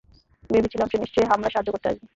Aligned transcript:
ভেবেছিলাম 0.49 0.87
সে 0.91 0.97
নিশ্চয়ই 0.97 1.29
হামলায় 1.31 1.53
সাহায্য 1.53 1.69
করতে 1.71 1.87
আসবে। 1.89 2.05